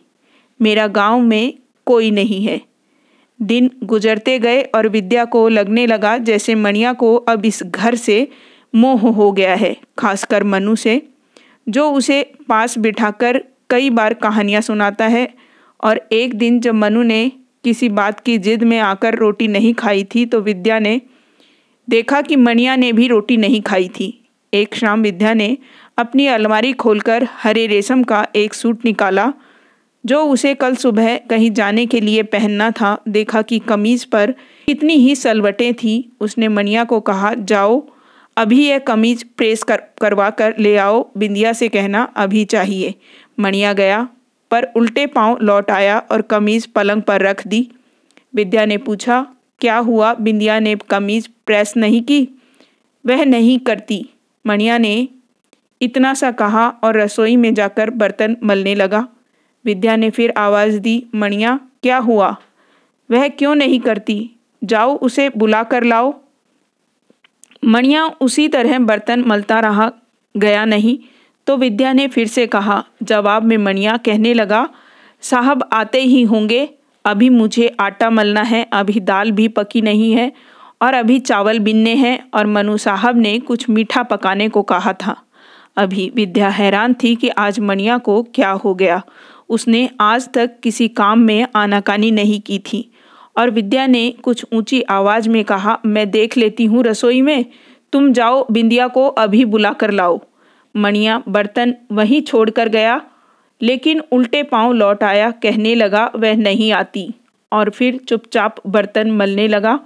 मेरा 0.61 0.87
गाँव 0.87 1.19
में 1.19 1.53
कोई 1.85 2.11
नहीं 2.11 2.45
है। 2.45 2.61
दिन 3.39 3.69
गुजरते 3.83 4.37
गए 4.39 4.61
और 4.75 4.87
विद्या 4.87 5.25
को 5.25 5.47
लगने 5.49 5.85
लगा, 5.87 6.17
जैसे 6.17 6.55
मणिया 6.55 6.93
को 6.93 7.15
अब 7.15 7.45
इस 7.45 7.63
घर 7.63 7.95
से 7.95 8.27
मोह 8.73 9.01
हो 9.01 9.31
गया 9.31 9.55
है, 9.55 9.75
खासकर 9.97 10.43
मनु 10.43 10.75
से, 10.75 11.01
जो 11.69 11.91
उसे 11.91 12.21
पास 12.49 12.77
बिठाकर 12.77 13.43
कई 13.69 13.89
बार 13.89 14.13
कहानियाँ 14.13 14.61
सुनाता 14.61 15.07
है। 15.07 15.27
और 15.83 16.01
एक 16.11 16.33
दिन 16.35 16.59
जब 16.59 16.73
मनु 16.73 17.03
ने 17.03 17.31
किसी 17.63 17.89
बात 17.89 18.19
की 18.19 18.37
जिद 18.37 18.63
में 18.63 18.77
आकर 18.79 19.15
रोटी 19.15 19.47
नहीं 19.47 19.73
खाई 19.73 20.03
थी 20.03 20.25
तो 20.25 20.39
विद्या 20.41 20.79
ने 20.79 20.99
देखा 21.87 22.21
कि 22.21 22.35
मणिया 22.35 22.75
ने 22.75 22.91
भी 22.93 23.07
रोटी 23.07 23.37
नहीं 23.37 23.61
खाई 23.61 23.87
थी। 23.89 24.13
एक 24.53 24.75
शाम 24.75 25.01
विद्या 25.01 25.33
ने 25.33 25.57
अपनी 25.97 26.25
अलमारी 26.27 26.73
खोलकर 26.73 27.27
हरे 27.33 27.65
रेशम 27.67 28.03
का 28.03 28.25
एक 28.35 28.53
सूट 28.53 28.85
निकाला 28.85 29.31
जो 30.05 30.23
उसे 30.23 30.55
कल 30.55 30.75
सुबह 30.75 31.17
कहीं 31.17 31.51
जाने 31.51 31.85
के 31.85 32.01
लिए 32.01 32.23
पहनना 32.23 32.71
था, 32.71 33.01
देखा 33.07 33.41
कि 33.41 33.59
कमीज 33.59 34.05
पर 34.05 34.31
कितनी 34.65 34.93
ही 34.93 35.15
सलवटें 35.15 35.73
थी, 35.73 36.11
उसने 36.19 36.47
मणिया 36.47 36.83
को 36.83 36.99
कहा, 36.99 37.33
जाओ, 37.33 37.87
अभी 38.37 38.67
यह 38.67 38.79
कमीज 38.79 39.23
प्रेस 39.23 39.63
कर, 39.63 39.81
करवा 40.01 40.29
कर 40.29 40.53
ले 40.59 40.77
आओ, 40.77 41.09
बिंदिया 41.17 41.53
से 41.53 41.69
कहना, 41.69 42.03
अभी 42.03 42.45
चाहिए। 42.45 42.95
मणिया 43.39 43.73
गया, 43.73 44.09
पर 44.51 44.63
उल्टे 44.75 45.05
पाँव 45.05 45.37
लौट 45.41 45.71
आया 45.71 45.99
और 46.11 46.21
कमीज 46.21 46.65
पलंग 46.65 47.01
पर 47.01 47.21
रख 47.21 47.47
दी। 47.47 47.71
विद्या 48.35 48.65
ने 48.65 48.77
पूछा, 48.77 49.27
क्या 49.59 49.77
हुआ? 49.77 50.13
बिंदिया 50.13 50.59
ने 50.59 50.75
कमीज 50.75 51.27
प्रेस 51.45 51.73
नहीं 51.77 52.01
की? 52.01 52.27
वह 53.05 53.25
नहीं 53.25 53.59
करती। 53.59 54.09
मणिया 54.47 54.77
ने 54.77 55.07
इतना 55.81 56.13
सा 56.13 56.31
कहा 56.31 56.69
और 56.69 56.97
रसोई 56.97 57.35
में 57.35 57.53
जाकर 57.53 57.89
बर्तन 57.89 58.37
मलने 58.43 58.75
लगा। 58.75 59.07
विद्या 59.65 59.95
ने 59.95 60.09
फिर 60.09 60.33
आवाज़ 60.37 60.79
दी, 60.79 61.05
मणिया, 61.15 61.59
क्या 61.83 61.97
हुआ? 61.97 62.37
वह 63.11 63.27
क्यों 63.27 63.55
नहीं 63.55 63.79
करती? 63.79 64.29
जाओ 64.63 64.97
उसे 64.97 65.29
बुला 65.29 65.63
कर 65.63 65.83
लाओ। 65.83 66.13
मणिया 67.65 68.05
उसी 68.21 68.47
तरह 68.47 68.79
बर्तन 68.79 69.23
मलता 69.27 69.59
रहा, 69.59 69.91
गया 70.37 70.65
नहीं। 70.65 70.99
तो 71.47 71.57
विद्या 71.57 71.93
ने 71.93 72.07
फिर 72.07 72.27
से 72.27 72.47
कहा, 72.47 72.83
जवाब 73.03 73.43
में 73.43 73.57
मणिया 73.57 73.97
कहने 73.97 74.33
लगा, 74.33 74.69
साहब 75.21 75.69
आते 75.73 76.01
ही 76.01 76.23
होंगे। 76.23 76.69
अभी 77.05 77.29
मुझे 77.29 77.75
आटा 77.79 78.09
मलना 78.09 78.41
है, 78.41 78.67
अभी 78.73 78.99
दाल 78.99 79.31
भी 79.31 79.47
पकी 79.47 79.81
नहीं 79.81 80.13
है 80.13 80.31
और 80.81 80.93
अभी 80.93 81.19
चावल 81.19 81.59
बिनने 81.59 81.95
हैं 81.95 82.29
और 82.33 82.47
मनु 82.47 82.77
साहब 82.77 83.17
ने 83.17 83.39
कुछ 83.39 83.69
मीठा 83.69 84.03
पकाने 84.03 84.49
को 84.49 84.61
कहा 84.61 84.93
था। 84.93 85.21
अभी 85.77 86.11
विद्या 86.15 86.49
हैरान 86.49 86.95
थी 87.03 87.15
कि 87.15 87.29
आज 87.29 87.59
मणिया 87.59 87.97
को 87.97 88.23
क्या 88.23 88.51
हो 88.51 88.73
गया। 88.73 89.03
उसने 89.49 89.89
आज 89.99 90.29
तक 90.33 90.59
किसी 90.63 90.87
काम 90.87 91.19
में 91.19 91.47
आनाकानी 91.55 92.11
नहीं 92.11 92.41
की 92.41 92.59
थी। 92.59 92.91
और 93.37 93.49
विद्या 93.49 93.87
ने 93.87 94.11
कुछ 94.11 94.45
ऊँची 94.53 94.81
आवाज़ 94.81 95.29
में 95.29 95.43
कहा, 95.43 95.79
मैं 95.85 96.11
देख 96.11 96.37
लेती 96.37 96.65
हूँ 96.65 96.83
रसोई 96.83 97.21
में। 97.21 97.45
तुम 97.93 98.13
जाओ, 98.13 98.47
बिंदिया 98.51 98.87
को 98.87 99.07
अभी 99.07 99.45
बुला 99.45 99.73
कर 99.73 99.91
लाओ। 99.91 100.21
मणिया 100.75 101.23
बर्तन 101.27 101.75
वहीं 101.91 102.21
छोड़कर 102.21 102.69
गया, 102.69 103.01
लेकिन 103.61 104.01
उल्टे 104.11 104.43
पाँव 104.43 104.73
लौट 104.73 105.03
आया, 105.03 105.31
कहने 105.31 105.75
लगा, 105.75 106.11
वह 106.15 106.35
नहीं 106.35 106.71
आती। 106.71 107.13
और 107.51 107.69
फिर 107.69 107.97
चुपचाप 107.97 108.55
बर्तन 108.67 109.11
मलने 109.11 109.47
लगा। 109.47 109.79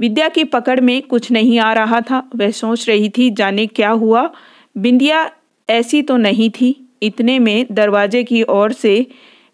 विद्या 0.00 0.28
की 0.28 0.44
पकड़ 0.44 0.80
में 0.80 1.02
कुछ 1.02 1.30
नहीं 1.30 1.58
आ 1.58 1.72
रहा 1.72 2.00
था। 2.00 2.30
वह 2.36 2.50
सोच 2.50 2.88
रही 2.88 3.08
थी, 3.08 3.30
जाने 3.30 3.66
क्या 3.66 3.90
हुआ? 3.90 4.30
बिंदिया 4.78 5.30
ऐसी 5.70 6.02
तो 6.02 6.16
नहीं 6.16 6.50
थी। 6.50 6.83
इतने 7.04 7.38
में 7.38 7.66
दरवाजे 7.70 8.22
की 8.24 8.42
ओर 8.42 8.72
से 8.72 9.06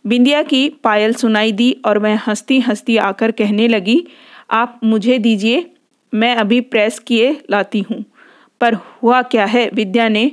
बिंदिया 0.05 0.43
की 0.43 0.69
पायल 0.85 1.15
सुनाई 1.15 1.53
दी 1.53 1.73
और 1.85 1.99
वह 1.99 2.21
हंसती 2.27 2.59
हंसती 2.61 2.97
आकर 2.97 3.31
कहने 3.31 3.69
लगी, 3.69 4.05
आप 4.51 4.81
मुझे 4.85 5.19
दीजिए, 5.19 5.65
मैं 6.13 6.35
अभी 6.37 6.61
प्रेस 6.61 6.99
किए 6.99 7.37
लाती 7.51 7.81
हूँ। 7.81 8.05
पर 8.61 8.75
हुआ 8.75 9.23
क्या 9.23 9.45
है? 9.45 9.69
विद्या 9.75 10.09
ने 10.09 10.31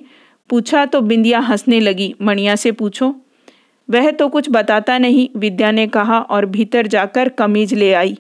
पूछा 0.50 0.86
तो 0.86 1.02
बिंदिया 1.02 1.40
हंसने 1.40 1.80
लगी, 1.80 2.14
मणिया 2.22 2.56
से 2.56 2.72
पूछो। 2.72 3.16
वह 3.90 4.12
तो 4.12 4.28
कुछ 4.30 4.48
बताता 4.52 4.98
नहीं, 4.98 5.28
विद्या 5.36 5.72
ने 5.72 5.88
कहा 5.88 6.20
और 6.20 6.46
भीतर 6.46 6.88
जाकर 6.88 7.30
कमीज 7.30 7.74
ले 7.74 7.94
आई। 7.94 8.18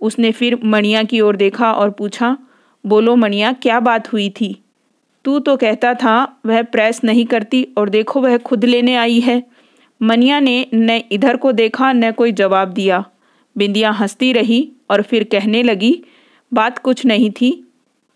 उसने 0.00 0.32
फिर 0.32 0.58
मणिया 0.64 1.02
की 1.02 1.20
ओर 1.20 1.36
देखा 1.36 1.72
और 1.72 1.90
पूछा, 1.90 2.36
बोलो 2.84 3.16
मणिया, 3.16 3.52
क्या 3.52 3.80
बात 3.80 4.12
हुई 4.12 4.28
थी? 4.30 4.54
तू 5.24 5.38
तो 5.38 5.56
कहता 5.56 5.92
था, 5.94 6.40
वह 6.46 6.62
प्रेस 6.62 7.00
नहीं 7.04 7.24
करती 7.26 7.66
और 7.78 7.88
देखो 7.88 8.20
वह 8.20 8.36
खुद 8.38 8.64
लेने 8.64 8.94
आई 8.96 9.18
है। 9.20 9.42
मनिया 10.00 10.38
ने 10.40 10.66
न 10.74 11.00
इधर 11.12 11.36
को 11.36 11.52
देखा, 11.52 11.92
न 11.92 12.10
कोई 12.12 12.32
जवाब 12.32 12.68
दिया। 12.68 13.04
बिंदिया 13.56 13.90
हंसती 13.90 14.32
रही 14.32 14.68
और 14.90 15.02
फिर 15.02 15.24
कहने 15.24 15.62
लगी, 15.62 15.92
बात 16.52 16.78
कुछ 16.78 17.04
नहीं 17.06 17.30
थी। 17.30 17.52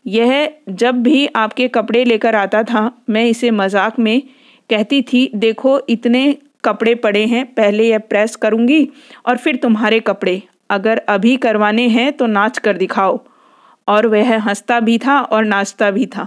यह 0.06 0.50
जब 0.68 1.02
भी 1.02 1.26
आपके 1.26 1.68
कपड़े 1.68 2.04
लेकर 2.04 2.34
आता 2.34 2.62
था, 2.62 2.90
मैं 3.10 3.24
इसे 3.26 3.50
मज़ाक 3.50 3.98
में 3.98 4.22
कहती 4.70 5.02
थी, 5.02 5.30
देखो 5.34 5.78
इतने 5.88 6.36
कपड़े 6.64 6.94
पड़े 6.94 7.24
हैं, 7.26 7.44
पहले 7.46 7.88
यह 7.88 7.98
प्रेस 7.98 8.36
करूँगी 8.36 8.88
और 9.26 9.36
फिर 9.36 9.56
तुम्हारे 9.56 10.00
कपड़े। 10.00 10.42
अगर 10.70 10.98
अभी 11.08 11.36
करवाने 11.36 11.86
हैं 11.88 12.12
तो 12.12 12.26
नाच 12.26 12.58
कर 12.58 12.76
दिखाओ। 12.76 13.20
और 13.88 14.06
वह 14.06 14.36
हंसता 14.38 14.78
भी 14.80 14.96
था 14.98 15.18
और 15.20 15.44
नाचता 15.44 15.90
भी 15.90 16.06
था। 16.06 16.26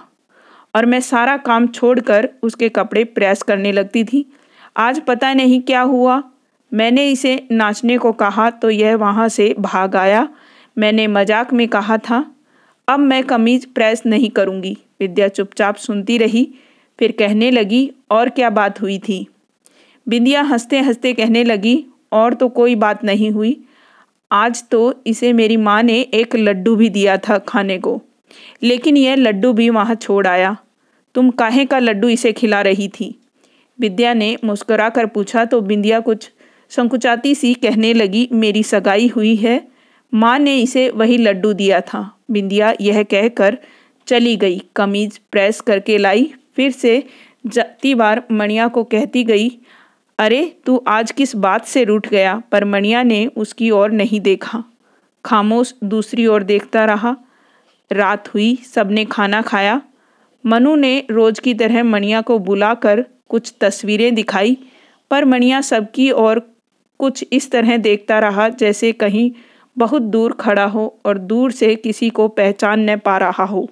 और 0.78 0.86
मैं 0.86 1.00
सारा 1.02 1.38
काम 1.38 1.68
छोड़कर 1.68 2.30
उसके 2.44 2.70
कपड़े 2.70 3.04
प्रेस 3.04 3.42
करने 3.42 3.72
लगती 3.72 4.04
थी। 4.04 4.26
आज 4.78 5.00
पता 5.00 5.34
नहीं 5.34 5.62
क्या 5.62 5.82
हुआ। 5.82 6.22
मैंने 6.72 7.08
इसे 7.12 7.48
नाचने 7.52 7.98
को 7.98 8.12
कहा 8.12 8.50
तो 8.50 8.70
यह 8.70 8.96
वहाँ 8.96 9.28
से 9.30 9.56
भाग 9.60 9.96
आया। 9.96 10.28
मैंने 10.78 11.08
मज़ाक 11.08 11.54
में 11.54 11.68
कहा 11.68 11.98
था, 11.98 12.24
अब 12.88 13.00
मैं 13.00 13.24
कमीज 13.24 13.66
प्रेस 13.66 14.04
नहीं 14.06 14.30
करूँगी। 14.30 14.78
विद्या 15.00 15.28
चुपचाप 15.28 15.76
सुनती 15.76 16.18
रही, 16.18 16.48
फिर 17.00 17.12
कहने 17.12 17.52
लगी, 17.52 17.92
और 18.12 18.30
क्या 18.30 18.50
बात 18.50 18.82
हुई 18.82 18.98
थी? 19.00 19.28
बिंदिया 20.08 20.42
हँसते 20.42 20.80
हँसते 20.80 21.14
कहने 21.14 21.44
लगी, 21.44 21.86
और 22.12 22.34
तो 22.34 22.50
कोई 22.50 22.76
बात 22.76 23.04
नहीं 23.04 23.32
हुई। 23.32 23.58
आज 24.32 24.64
तो 24.70 24.94
इसे 25.08 25.34
मेरी 25.34 25.58
माँ 25.58 25.82
ने 25.84 26.00
एक 26.14 26.36
लड्डू 26.36 26.76
भी 26.76 26.90
दिया 26.90 27.18
था 27.18 27.38
खाने 27.38 27.78
को। 27.80 28.02
लेकिन 28.64 28.98
यह 28.98 29.16
लड्डू 29.16 29.54
भी 29.54 29.70
वहाँ 29.70 29.96
छोड़ 29.96 30.26
आया। 30.28 30.56
तुम 31.18 31.30
काहे 31.30 31.66
का 31.66 31.80
लड्डू 31.80 32.08
इसे 32.08 32.34
खिला 32.34 32.62
रही 32.62 32.88
थी? 32.88 33.22
विद्या 33.80 34.14
ने 34.14 34.38
मुस्कुरा 34.44 34.90
कर 34.90 35.06
पूछा 35.06 35.46
तो 35.46 35.62
बिंदिया 35.62 36.00
कुछ 36.00 36.32
संकुचाती 36.70 37.36
सी 37.36 37.54
कहने 37.54 37.94
लगी, 37.94 38.30
मेरी 38.32 38.64
सगाई 38.64 39.08
हुई 39.08 39.36
है, 39.36 39.68
माँ 40.14 40.40
ने 40.40 40.60
इसे 40.60 40.90
वही 40.90 41.18
लड्डू 41.18 41.54
दिया 41.54 41.82
था। 41.82 42.18
बिंदिया 42.32 42.74
यह 42.82 43.04
कहकर 43.04 43.58
चली 44.08 44.36
गई, 44.36 44.62
कमीज 44.76 45.18
प्रेस 45.32 45.62
करके 45.62 45.98
लाई, 45.98 46.34
फिर 46.56 46.72
से 46.72 47.04
जाती 47.48 47.96
बार 47.96 48.24
मणिया 48.32 48.68
को 48.68 48.84
कहती 48.84 49.24
गई, 49.24 49.50
अरे, 50.20 50.58
तू 50.66 50.84
आज 50.88 51.12
किस 51.12 51.36
बात 51.36 51.66
से 51.66 51.84
रूठ 51.84 52.08
गया? 52.08 52.42
पर 52.52 52.66
मणिया 52.66 53.04
ने 53.04 53.26
उसकी 53.26 53.72
ओर 53.72 53.92
नहीं 53.92 54.22
देखा। 54.22 54.64
खामोश 55.26 55.74
दूसरी 55.84 56.28
ओर 56.28 56.44
देखता 56.44 56.86
रहा। 56.86 57.18
रात 57.92 58.34
हुई, 58.34 58.56
सबने 58.56 59.06
खाना 59.06 59.42
खाया। 59.42 59.82
मनु 60.48 60.76
ने 60.76 61.04
रोज 61.12 61.40
की 61.40 61.54
तरह 61.54 61.84
मणिया 61.84 62.22
को 62.22 62.40
बुलाकर 62.40 63.06
कुछ 63.30 63.54
तस्वीरें 63.62 64.16
दिखाई, 64.16 64.58
पर 65.12 65.26
मणिया 65.26 65.62
सबकी 65.62 66.10
और 66.12 66.40
कुछ 67.00 67.26
इस 67.34 67.52
तरह 67.52 67.78
देखता 67.78 68.20
रहा 68.20 68.50
जैसे 68.50 68.92
कहीं 68.92 69.32
बहुत 69.78 70.02
दूर 70.02 70.34
खड़ा 70.34 70.66
हो 70.66 71.00
और 71.06 71.18
दूर 71.18 71.52
से 71.52 71.76
किसी 71.76 72.10
को 72.10 72.28
पहचान 72.28 72.90
न 72.90 72.98
पा 72.98 73.18
रहा 73.18 73.44
हो। 73.44 73.70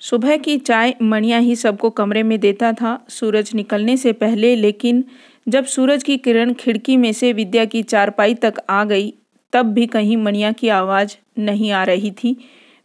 सुबह 0.00 0.36
की 0.36 0.58
चाय 0.58 0.94
मणिया 1.02 1.38
ही 1.38 1.56
सबको 1.56 1.90
कमरे 1.90 2.22
में 2.22 2.38
देता 2.40 2.72
था। 2.72 3.06
सूरज 3.08 3.50
निकलने 3.54 3.96
से 3.96 4.12
पहले, 4.12 4.56
लेकिन 4.56 5.04
जब 5.48 5.64
सूरज 5.64 6.02
की 6.02 6.16
किरण 6.16 6.52
खिड़की 6.52 6.96
में 6.96 7.12
से 7.12 7.32
विद्या 7.32 7.64
की 7.64 7.82
चारपाई 7.82 8.34
तक 8.34 8.54
आ 8.70 8.84
गई, 8.84 9.14
तब 9.52 9.66
भी 9.66 9.86
कहीं 9.86 10.16
मणिया 10.16 10.52
की 10.52 10.68
आवाज़ 10.68 11.16
नहीं 11.38 11.72
आ 11.72 11.84
रही 11.84 12.10
थी। 12.10 12.36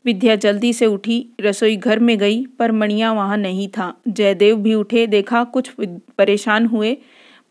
विद्या 0.06 0.36
जल्दी 0.36 0.72
से 0.74 0.86
उठी, 0.86 1.26
रसोई 1.42 1.76
घर 1.76 2.00
में 2.00 2.18
गई, 2.18 2.46
पर 2.60 2.72
मणिया 2.72 3.12
वहाँ 3.14 3.38
नहीं 3.38 3.68
था। 3.68 3.94
जयदेव 4.08 4.56
भी 4.56 4.74
उठे, 4.74 5.06
देखा 5.08 5.44
कुछ 5.44 5.70
परेशान 6.18 6.66
हुए, 6.66 6.98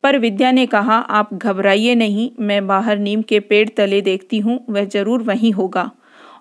पर 0.05 0.19
विद्या 0.19 0.51
ने 0.53 0.67
कहा, 0.67 0.95
आप 0.95 1.35
घबराइए 1.35 1.95
नहीं, 1.95 2.31
मैं 2.41 2.67
बाहर 2.67 2.99
नीम 2.99 3.23
के 3.23 3.41
पेड़ 3.41 3.69
तले 3.69 4.01
देखती 4.01 4.39
हूँ, 4.39 4.59
वह 4.71 4.85
ज़रूर 4.85 5.23
वहीं 5.23 5.53
होगा। 5.53 5.91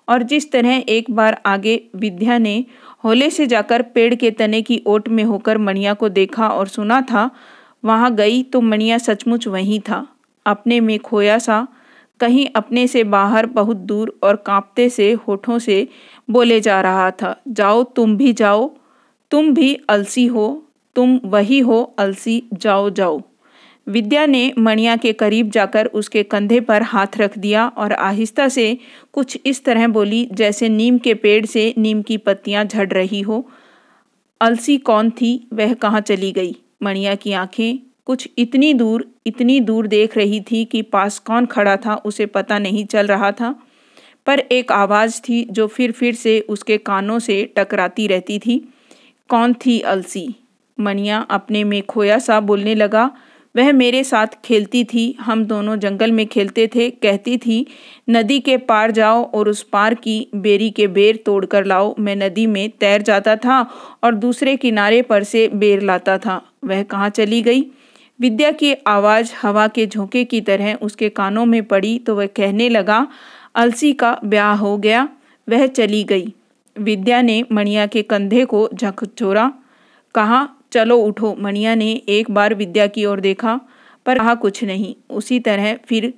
और 0.08 0.22
जिस 0.22 0.50
तरह 0.52 0.82
एक 0.88 1.10
बार 1.10 1.40
आगे 1.46 1.80
विद्या 1.96 2.38
ने 2.38 2.64
होले 3.04 3.28
से 3.30 3.46
जाकर 3.46 3.82
पेड़ 3.84 4.14
के 4.14 4.30
तने 4.30 4.60
की 4.62 4.82
ओट 4.86 5.08
में 5.08 5.22
होकर 5.24 5.58
मणिया 5.58 5.92
को 5.94 6.08
देखा 6.08 6.48
और 6.48 6.68
सुना 6.68 7.00
था, 7.02 7.30
वहाँ 7.84 8.14
गई 8.14 8.42
तो 8.42 8.60
मणिया 8.60 8.98
सचमुच 8.98 9.46
वहीं 9.48 9.78
था। 9.80 10.06
अपने 10.46 10.80
में 10.80 10.98
खोया 10.98 11.38
सा 11.38 11.66
कहीं 12.20 12.46
अपने 12.56 12.86
से 12.86 13.04
बाहर 13.04 13.46
बहुत 13.46 13.76
दूर 13.76 14.18
और 14.22 14.36
कांपते 14.36 14.88
से, 14.90 15.12
होठों 15.12 15.58
से 15.58 15.88
बोले 16.30 16.60
जा 16.60 16.80
रहा 16.80 17.10
था, 17.10 17.42
जाओ 17.48 17.82
तुम 17.82 18.16
भी 18.16 18.32
जाओ, 18.32 18.70
तुम 19.30 19.54
भी 19.54 19.74
अलसी 19.88 20.26
हो, 20.26 20.66
तुम 20.96 21.20
वही 21.24 21.58
हो, 21.58 21.94
अलसी 21.98 22.42
जाओ 22.52 22.90
जाओ। 22.90 23.22
विद्या 23.86 24.26
ने 24.26 24.52
मणिया 24.58 24.96
के 24.96 25.12
करीब 25.12 25.50
जाकर 25.50 25.86
उसके 25.86 26.22
कंधे 26.22 26.60
पर 26.60 26.82
हाथ 26.82 27.06
रख 27.16 27.38
दिया 27.38 27.68
और 27.68 27.92
आहिस्ता 27.92 28.48
से 28.48 28.78
कुछ 29.12 29.38
इस 29.46 29.64
तरह 29.64 29.88
बोली, 29.88 30.28
जैसे 30.32 30.68
नीम 30.68 30.98
के 30.98 31.14
पेड़ 31.14 31.46
से 31.46 31.74
नीम 31.78 32.02
की 32.02 32.16
पत्तियाँ 32.16 32.64
झड़ 32.64 32.88
रही 32.88 33.20
हो। 33.20 33.50
अलसी 34.40 34.78
कौन 34.78 35.10
थी, 35.10 35.48
वह 35.52 35.74
कहाँ 35.74 36.00
चली 36.00 36.32
गई? 36.32 36.56
मणिया 36.82 37.14
की 37.14 37.32
आँखें 37.32 37.89
कुछ 38.04 38.28
इतनी 38.38 38.74
दूर 38.74 39.10
इतनी 39.26 39.60
दूर 39.60 39.86
देख 39.86 40.16
रही 40.16 40.40
थी 40.40 40.64
कि 40.64 40.82
पास 40.82 41.18
कौन 41.18 41.46
खड़ा 41.46 41.76
था, 41.76 41.94
उसे 41.94 42.26
पता 42.26 42.58
नहीं 42.58 42.84
चल 42.84 43.06
रहा 43.06 43.32
था। 43.32 43.62
पर 44.26 44.38
एक 44.38 44.72
आवाज़ 44.72 45.20
थी 45.20 45.44
जो 45.50 45.66
फिर 45.66 45.92
फिर 45.92 46.14
से 46.14 46.40
उसके 46.40 46.78
कानों 46.78 47.18
से 47.18 47.52
टकराती 47.56 48.06
रहती 48.06 48.38
थी। 48.38 48.74
कौन 49.28 49.54
थी 49.54 49.80
अलसी? 49.80 50.34
मनिया 50.80 51.26
अपने 51.30 51.64
में 51.64 51.82
खोया 51.82 52.18
सा 52.18 52.40
बोलने 52.40 52.74
लगा। 52.74 53.10
वह 53.56 53.72
मेरे 53.72 54.04
साथ 54.04 54.26
खेलती 54.44 54.84
थी, 54.84 55.16
हम 55.20 55.44
दोनों 55.44 55.78
जंगल 55.78 56.12
में 56.12 56.26
खेलते 56.26 56.66
थे, 56.66 56.90
कहती 56.90 57.38
थी, 57.38 57.66
नदी 58.10 58.40
के 58.40 58.56
पार 58.56 58.90
जाओ 58.90 59.30
और 59.30 59.48
उस 59.48 59.62
पार 59.62 59.94
की 59.94 60.28
बेरी 60.34 60.70
के 60.70 60.86
बेर 60.86 61.16
तोड़ 61.16 61.46
कर 61.46 61.64
लाओ, 61.64 61.94
मैं 61.98 62.16
नदी 62.16 62.46
में 62.46 62.70
तैर 62.70 63.02
जाता 63.02 63.36
था 63.36 63.70
और 64.04 64.14
दूसरे 64.14 64.56
किनारे 64.56 65.02
पर 65.02 65.24
से 65.24 65.48
बेर 65.48 65.82
लाता 65.82 66.18
था। 66.18 66.42
वह 66.64 66.82
कहाँ 66.82 67.08
चली 67.10 67.42
गई? 67.42 67.62
विद्या 68.20 68.50
की 68.50 68.74
आवाज़ 68.86 69.32
हवा 69.42 69.68
के 69.68 69.86
झोंके 69.86 70.24
की 70.24 70.40
तरह 70.40 70.74
उसके 70.74 71.08
कानों 71.08 71.44
में 71.46 71.62
पड़ी 71.64 71.98
तो 71.98 72.14
वह 72.16 72.26
कहने 72.26 72.68
लगा, 72.68 73.06
अलसी 73.54 73.92
का 73.92 74.18
ब्याह 74.24 74.54
हो 74.54 74.76
गया, 74.78 75.08
वह 75.48 75.66
चली 75.66 76.04
गई। 76.04 76.32
विद्या 76.76 77.22
ने 77.22 77.44
मणिया 77.52 77.86
के 77.86 78.02
कंधे 78.02 78.44
को 78.44 78.68
झकझोरा 78.74 79.52
कहा, 80.14 80.48
चलो 80.72 80.96
उठो। 80.96 81.34
मणिया 81.40 81.74
ने 81.74 81.90
एक 82.08 82.30
बार 82.30 82.54
विद्या 82.54 82.86
की 82.86 83.04
ओर 83.04 83.20
देखा, 83.20 83.60
पर 84.06 84.18
कहा 84.18 84.34
कुछ 84.34 84.64
नहीं। 84.64 84.94
उसी 85.10 85.40
तरह 85.40 85.74
फिर 85.86 86.12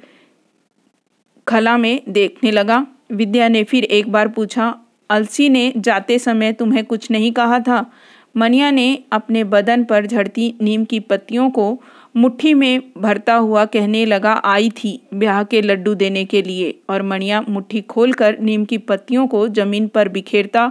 खला 1.47 1.77
में 1.77 2.01
देखने 2.09 2.51
लगा। 2.51 2.87
विद्या 3.13 3.49
ने 3.49 3.65
फिर 3.65 3.85
एक 3.85 4.13
बार 4.13 4.29
पूछा, 4.29 4.75
अलसी 5.11 5.49
ने 5.49 5.73
जाते 5.77 6.19
समय 6.19 6.53
तुम्हें 6.53 6.85
कुछ 6.85 7.11
नहीं 7.11 7.33
कहा 7.33 7.59
था? 7.59 7.93
मनिया 8.35 8.71
ने 8.71 8.99
अपने 9.13 9.43
बदन 9.45 9.85
पर 9.85 10.07
झड़ती 10.07 10.55
नीम 10.63 10.85
की 10.85 11.01
पत्तियों 11.01 11.51
को 11.51 11.83
मुट्ठी 12.17 12.53
में 12.55 12.83
भरता 12.99 13.35
हुआ 13.35 13.65
कहने 13.65 14.05
लगा, 14.07 14.33
आई 14.35 14.71
थी 14.71 15.01
ब्याह 15.15 15.43
के 15.45 15.61
लड्डू 15.63 15.95
देने 15.95 16.25
के 16.25 16.43
लिए। 16.43 16.75
और 16.91 17.03
मणिया 17.03 17.41
मुट्ठी 17.49 17.81
खोलकर 17.83 18.39
नीम 18.41 18.65
की 18.65 18.79
पत्तियों 18.81 19.27
को 19.27 19.47
ज़मीन 19.49 19.87
पर 19.89 20.09
बिखेरता 20.09 20.67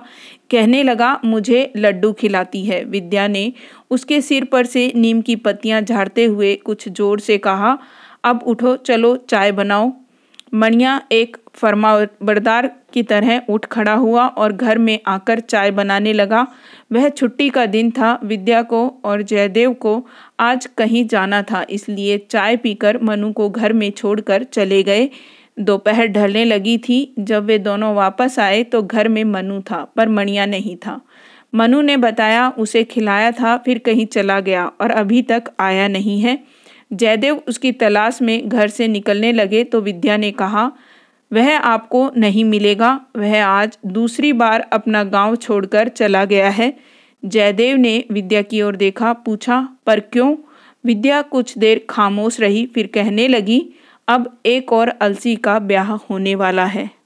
कहने 0.51 0.83
लगा, 0.83 1.19
मुझे 1.25 1.71
लड्डू 1.77 2.11
खिलाती 2.13 2.63
है। 2.65 2.83
विद्या 2.83 3.27
ने 3.27 3.51
उसके 3.91 4.21
सिर 4.21 4.43
पर 4.43 4.65
से 4.65 4.91
नीम 4.95 5.21
की 5.21 5.35
पत्तियाँ 5.37 5.81
झाड़ते 5.81 6.25
हुए 6.25 6.55
कुछ 6.55 6.87
ज़ोर 6.89 7.19
से 7.19 7.37
कहा, 7.37 7.77
अब 8.23 8.43
उठो, 8.43 8.75
चलो, 8.75 9.15
चाय 9.29 9.51
बनाओ। 9.51 9.91
मणिया 10.53 11.01
एक 11.11 11.37
फरमाबरदार 11.53 12.69
की 12.93 13.03
तरह 13.03 13.41
उठ 13.49 13.65
खड़ा 13.65 13.93
हुआ 13.93 14.25
और 14.27 14.53
घर 14.53 14.77
में 14.77 14.99
आकर 15.07 15.39
चाय 15.39 15.71
बनाने 15.71 16.13
लगा। 16.13 16.45
वह 16.91 17.09
छुट्टी 17.09 17.49
का 17.49 17.65
दिन 17.65 17.91
था, 17.91 18.19
विद्या 18.23 18.61
को 18.61 18.87
और 19.05 19.21
जयदेव 19.21 19.73
को 19.73 20.05
आज 20.39 20.65
कहीं 20.77 21.05
जाना 21.07 21.41
था, 21.41 21.65
इसलिए 21.69 22.17
चाय 22.29 22.57
पीकर 22.57 22.99
मनु 23.03 23.31
को 23.31 23.49
घर 23.49 23.73
में 23.73 23.89
छोड़कर 23.91 24.43
चले 24.43 24.81
गए। 24.83 25.09
दोपहर 25.59 26.07
ढलने 26.07 26.43
लगी 26.45 26.77
थी। 26.79 27.13
जब 27.19 27.45
वे 27.45 27.57
दोनों 27.59 27.93
वापस 27.95 28.39
आए 28.39 28.63
तो 28.63 28.81
घर 28.81 29.07
में 29.07 29.23
मनु 29.23 29.61
था, 29.61 29.83
पर 29.95 30.09
मणिया 30.09 30.45
नहीं 30.45 30.75
था। 30.75 30.99
मनु 31.55 31.81
ने 31.81 31.97
बताया, 31.97 32.49
उसे 32.49 32.83
खिलाया 32.83 33.31
था, 33.31 33.57
फिर 33.57 33.77
कहीं 33.77 34.05
चला 34.05 34.39
गया 34.39 34.65
और 34.81 34.91
अभी 34.91 35.21
तक 35.21 35.51
आया 35.59 35.87
नहीं 35.87 36.19
है। 36.21 36.37
जयदेव 36.93 37.41
उसकी 37.47 37.71
तलाश 37.71 38.21
में 38.21 38.49
घर 38.49 38.67
से 38.67 38.87
निकलने 38.87 39.31
लगे 39.31 39.63
तो 39.63 39.81
विद्या 39.81 40.17
ने 40.17 40.31
कहा 40.31 40.71
वह 41.33 41.57
आपको 41.57 42.11
नहीं 42.17 42.45
मिलेगा। 42.45 43.01
वह 43.17 43.45
आज 43.45 43.77
दूसरी 43.85 44.33
बार 44.33 44.59
अपना 44.59 45.03
गाँव 45.03 45.35
छोड़कर 45.35 45.87
चला 45.87 46.25
गया 46.25 46.49
है। 46.49 46.73
जयदेव 47.25 47.77
ने 47.77 48.03
विद्या 48.11 48.41
की 48.41 48.61
ओर 48.61 48.75
देखा, 48.75 49.13
पूछा, 49.13 49.69
पर 49.85 49.99
क्यों? 49.99 50.35
विद्या 50.85 51.21
कुछ 51.21 51.57
देर 51.57 51.85
खामोश 51.89 52.39
रही, 52.39 52.65
फिर 52.65 52.87
कहने 52.87 53.27
लगी, 53.27 53.69
अब 54.07 54.37
एक 54.45 54.73
और 54.73 54.87
अलसी 54.87 55.35
का 55.35 55.59
ब्याह 55.59 55.91
होने 55.91 56.35
वाला 56.35 56.65
है। 56.65 57.00